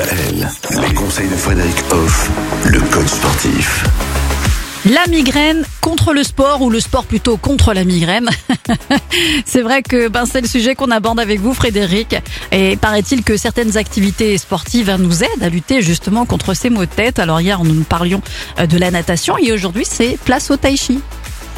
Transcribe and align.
Les 0.00 0.94
conseils 0.94 1.28
de 1.28 1.34
Frédéric 1.34 1.76
Hoff, 1.90 2.30
le 2.64 2.80
coach 2.80 3.08
sportif. 3.08 3.84
La 4.86 5.06
migraine 5.08 5.62
contre 5.82 6.14
le 6.14 6.22
sport 6.22 6.62
ou 6.62 6.70
le 6.70 6.80
sport 6.80 7.04
plutôt 7.04 7.36
contre 7.36 7.74
la 7.74 7.84
migraine. 7.84 8.30
c'est 9.44 9.60
vrai 9.60 9.82
que 9.82 10.08
ben, 10.08 10.24
c'est 10.24 10.40
le 10.40 10.48
sujet 10.48 10.74
qu'on 10.74 10.90
aborde 10.90 11.20
avec 11.20 11.40
vous 11.40 11.52
Frédéric. 11.52 12.16
Et 12.50 12.78
paraît-il 12.78 13.22
que 13.22 13.36
certaines 13.36 13.76
activités 13.76 14.38
sportives 14.38 14.90
nous 14.98 15.22
aident 15.22 15.42
à 15.42 15.50
lutter 15.50 15.82
justement 15.82 16.24
contre 16.24 16.54
ces 16.54 16.70
maux 16.70 16.86
de 16.86 16.90
tête. 16.90 17.18
Alors 17.18 17.42
hier 17.42 17.62
nous 17.62 17.82
parlions 17.82 18.22
euh, 18.58 18.66
de 18.66 18.78
la 18.78 18.90
natation 18.90 19.36
et 19.36 19.52
aujourd'hui 19.52 19.84
c'est 19.84 20.18
place 20.24 20.50
au 20.50 20.56
tai 20.56 20.78
chi. 20.78 21.00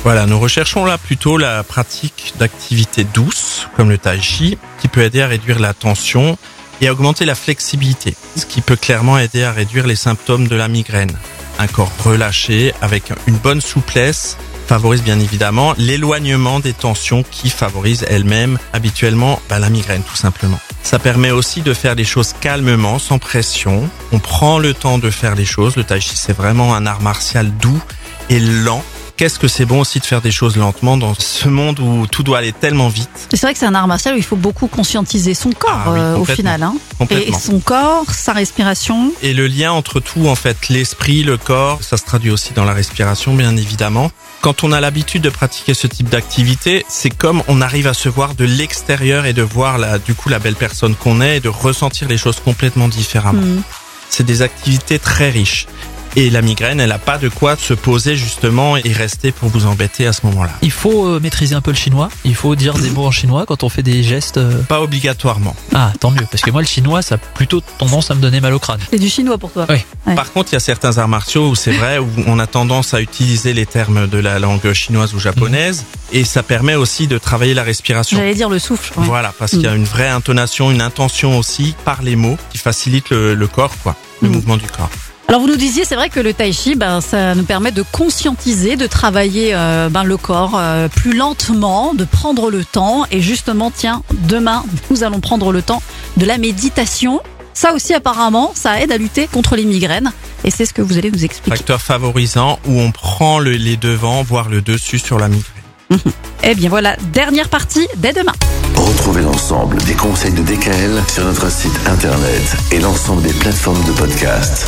Voilà, 0.02 0.27
nous 0.27 0.40
recherchons 0.40 0.84
là 0.84 0.98
plutôt 0.98 1.38
la 1.38 1.62
pratique 1.62 2.34
d'activités 2.40 3.04
douces 3.04 3.68
comme 3.77 3.88
le 3.88 3.98
tai 3.98 4.20
chi 4.20 4.59
qui 4.80 4.88
peut 4.88 5.02
aider 5.02 5.22
à 5.22 5.29
réduire 5.29 5.61
la 5.61 5.74
tension 5.74 6.36
et 6.83 6.91
augmenter 6.91 7.25
la 7.25 7.35
flexibilité, 7.35 8.14
ce 8.37 8.45
qui 8.45 8.61
peut 8.61 8.77
clairement 8.77 9.17
aider 9.17 9.45
à 9.45 9.53
réduire 9.53 9.87
les 9.87 9.96
symptômes 9.96 10.49
de 10.49 10.57
la 10.57 10.68
migraine. 10.68 11.17
Un 11.59 11.68
corps 11.68 11.93
relâché 12.04 12.75
avec 12.82 13.13
une 13.27 13.36
bonne 13.36 13.61
souplesse 13.61 14.36
favorise 14.67 15.03
bien 15.03 15.21
évidemment 15.21 15.75
l'éloignement 15.76 16.61
des 16.61 16.73
tensions 16.73 17.23
qui 17.23 17.50
favorisent 17.50 18.04
elles-mêmes 18.09 18.59
habituellement 18.73 19.40
bah, 19.49 19.59
la 19.59 19.71
migraine 19.71 20.03
tout 20.03 20.17
simplement. 20.17 20.59
Ça 20.82 20.99
permet 20.99 21.31
aussi 21.31 21.63
de 21.63 21.75
faire 21.75 21.95
les 21.95 22.04
choses 22.04 22.35
calmement, 22.40 22.99
sans 22.99 23.18
pression. 23.18 23.89
On 24.12 24.18
prend 24.18 24.59
le 24.59 24.75
temps 24.75 24.99
de 24.99 25.11
faire 25.11 25.35
les 25.35 25.45
choses. 25.45 25.76
Le 25.76 25.85
tai 25.85 26.01
chi 26.01 26.17
c'est 26.17 26.32
vraiment 26.32 26.75
un 26.75 26.87
art 26.87 27.03
martial 27.03 27.51
doux 27.59 27.82
et 28.29 28.40
lent 28.40 28.82
qu'est-ce 29.16 29.39
que 29.39 29.48
c'est 29.48 29.64
bon 29.64 29.80
aussi 29.80 29.98
de 30.00 30.04
faire 30.04 30.21
des 30.21 30.30
choses 30.30 30.57
lentement 30.57 30.96
dans 30.96 31.14
ce 31.14 31.48
monde 31.48 31.80
où 31.80 32.06
tout 32.06 32.22
doit 32.22 32.39
aller 32.39 32.53
tellement 32.53 32.89
vite. 32.89 33.28
C'est 33.30 33.41
vrai 33.41 33.53
que 33.53 33.58
c'est 33.58 33.66
un 33.66 33.75
art 33.75 33.86
martial 33.86 34.14
où 34.14 34.19
il 34.19 34.25
faut 34.25 34.36
beaucoup 34.36 34.66
conscientiser 34.66 35.34
son 35.34 35.50
corps 35.53 35.83
Ah 35.86 35.92
oui, 35.92 36.00
euh, 36.00 36.16
au 36.16 36.25
final. 36.25 36.62
Hein. 36.62 36.75
Et 37.11 37.33
son 37.33 37.61
corps, 37.61 38.11
sa 38.11 38.33
respiration. 38.33 39.12
Et 39.22 39.33
le 39.33 39.47
lien 39.47 39.72
entre 39.72 40.00
tout, 40.00 40.28
en 40.28 40.34
fait, 40.34 40.69
l'esprit, 40.69 41.22
le 41.22 41.36
corps, 41.36 41.83
ça 41.83 41.97
se 41.97 42.05
traduit 42.05 42.31
aussi 42.31 42.53
dans 42.53 42.64
la 42.64 42.72
respiration, 42.72 43.34
bien 43.34 43.56
évidemment. 43.56 44.11
Quand 44.41 44.64
on 44.64 44.72
a 44.72 44.81
l'habitude 44.81 45.22
de 45.22 45.31
pratiquer 45.31 45.75
ce 45.75 45.87
type 45.87 46.09
d'activité, 46.09 46.84
c'est 46.89 47.11
comme 47.11 47.42
on 47.47 47.61
arrive 47.61 47.87
à 47.87 47.94
se 47.94 48.09
voir 48.09 48.34
de 48.34 48.44
l'extérieur 48.44 49.25
et 49.25 49.33
de 49.33 49.42
voir 49.42 49.78
la, 49.78 49.98
du 49.98 50.15
coup 50.15 50.28
la 50.28 50.41
belle 50.41 50.56
personne 50.56 50.97
qu'on 50.97 51.20
est 51.20 51.37
et 51.37 51.41
de 51.41 51.48
ressentir 51.48 52.09
les 52.09 52.19
choses 52.19 52.41
complètement 52.41 52.89
différemment. 52.89 53.41
Hmm. 53.41 53.62
C'est 54.09 54.27
des 54.27 54.42
activités 54.42 54.98
très 54.98 55.31
riches. 55.31 55.67
Et 56.15 56.29
la 56.29 56.43
migraine, 56.43 56.79
elle 56.79 56.93
a 56.93 56.99
pas 56.99 57.17
de 57.17 57.29
quoi 57.31 57.57
se 57.57 57.73
poser 57.73 58.17
justement 58.17 58.77
et 58.77 58.93
rester 58.93 59.33
pour 59.33 59.49
vous 59.49 59.65
embêter 59.67 60.07
à 60.07 60.13
ce 60.13 60.27
moment-là. 60.27 60.53
Il 60.61 60.71
faut 60.71 61.07
euh, 61.07 61.21
maîtriser 61.21 61.55
un 61.55 61.63
peu 61.63 61.71
le 61.71 61.77
chinois. 61.77 62.11
Il 62.25 62.35
faut 62.35 62.55
dire 62.55 62.75
des 62.75 62.91
mots 62.91 63.07
en 63.07 63.11
chinois 63.11 63.47
quand 63.47 63.63
on 63.63 63.71
fait 63.71 63.83
des 63.83 64.03
gestes. 64.03 64.37
euh. 64.37 64.63
Pas 64.65 64.83
obligatoirement. 64.83 65.57
Ah, 65.75 65.91
tant 66.01 66.11
mieux, 66.11 66.27
parce 66.31 66.43
que 66.43 66.51
moi 66.51 66.61
le 66.61 66.67
chinois, 66.67 67.01
ça 67.01 67.15
a 67.15 67.19
plutôt 67.19 67.63
tendance 67.79 68.11
à 68.11 68.15
me 68.15 68.21
donner 68.21 68.41
mal 68.43 68.53
au 68.53 68.59
crâne. 68.59 68.81
C'est 68.91 68.99
du 68.99 69.09
chinois 69.09 69.39
pour 69.39 69.53
toi. 69.53 69.65
Oui. 69.71 69.77
Ouais. 70.07 70.15
Par 70.15 70.31
contre, 70.33 70.51
il 70.53 70.55
y 70.55 70.57
a 70.57 70.61
certains 70.61 70.99
arts 70.99 71.09
martiaux 71.09 71.49
où 71.49 71.55
c'est 71.55 71.73
vrai, 71.73 71.99
où 71.99 72.09
on 72.27 72.39
a 72.39 72.47
tendance 72.47 72.93
à 72.93 73.01
utiliser 73.01 73.55
les 73.55 73.65
termes 73.65 74.07
de 74.07 74.19
la 74.19 74.39
langue 74.39 74.71
chinoise 74.75 75.15
ou 75.15 75.19
japonaise, 75.19 75.85
et 76.13 76.25
ça 76.25 76.43
permet 76.43 76.75
aussi 76.75 77.07
de 77.07 77.17
travailler 77.17 77.55
la 77.55 77.63
respiration. 77.63 78.19
J'allais 78.19 78.35
dire 78.35 78.51
le 78.51 78.59
souffle. 78.59 78.93
ouais. 78.99 79.07
Voilà, 79.07 79.33
parce 79.39 79.53
qu'il 79.53 79.63
y 79.63 79.67
a 79.67 79.75
une 79.75 79.85
vraie 79.85 80.09
intonation, 80.09 80.71
une 80.71 80.83
intention 80.83 81.39
aussi 81.39 81.75
par 81.87 82.03
les 82.03 82.17
mots 82.17 82.37
qui 82.51 82.59
facilite 82.59 83.09
le, 83.11 83.35
le 83.35 83.47
corps, 83.47 83.75
quoi, 83.83 83.97
le 84.21 84.29
Mm. 84.29 84.33
mouvement 84.33 84.57
du 84.59 84.67
corps. 84.67 84.91
Alors 85.33 85.41
vous 85.41 85.48
nous 85.48 85.56
disiez, 85.56 85.86
c'est 85.86 85.94
vrai 85.94 86.11
que 86.11 86.20
le 86.20 86.34
tai 86.34 86.52
chi, 86.52 86.75
ben, 86.75 87.00
ça 87.00 87.34
nous 87.34 87.44
permet 87.44 87.72
de 87.72 87.83
conscientiser, 87.91 88.77
de 88.77 88.86
travailler 88.86 89.52
euh, 89.55 89.88
ben, 89.88 90.05
le 90.05 90.19
corps 90.19 90.58
euh, 90.58 90.88
plus 90.88 91.16
lentement, 91.16 91.94
de 91.94 92.05
prendre 92.05 92.50
le 92.50 92.66
temps. 92.66 93.06
Et 93.11 93.22
justement, 93.22 93.72
tiens, 93.75 94.03
demain, 94.28 94.62
nous 94.91 95.05
allons 95.05 95.20
prendre 95.20 95.50
le 95.50 95.62
temps 95.62 95.83
de 96.19 96.27
la 96.27 96.36
méditation. 96.36 97.22
Ça 97.55 97.72
aussi, 97.72 97.94
apparemment, 97.94 98.53
ça 98.55 98.78
aide 98.83 98.92
à 98.92 98.98
lutter 98.98 99.27
contre 99.27 99.56
les 99.56 99.64
migraines. 99.64 100.12
Et 100.44 100.50
c'est 100.50 100.66
ce 100.66 100.75
que 100.75 100.83
vous 100.83 100.98
allez 100.98 101.10
nous 101.10 101.25
expliquer. 101.25 101.56
Facteur 101.56 101.80
favorisant 101.80 102.58
où 102.66 102.78
on 102.78 102.92
prend 102.92 103.38
le- 103.38 103.53
les 103.53 103.78
devants, 103.78 104.22
voire 104.22 104.50
le 104.50 104.60
dessus 104.60 104.98
sur 104.98 105.19
la 105.19 105.28
migraine. 105.28 106.03
Eh 106.42 106.54
bien 106.54 106.69
voilà, 106.69 106.94
dernière 107.10 107.48
partie 107.48 107.88
dès 107.97 108.12
demain. 108.12 108.34
Retrouvez 108.76 109.22
l'ensemble 109.22 109.78
des 109.84 109.94
conseils 109.94 110.32
de 110.32 110.42
DKL 110.42 111.03
sur 111.09 111.25
notre 111.25 111.50
site 111.50 111.72
internet 111.87 112.56
et 112.71 112.81
l'ensemble 112.81 113.22
des 113.22 113.32
plateformes 113.32 113.82
de 113.84 113.92
podcast. 113.92 114.66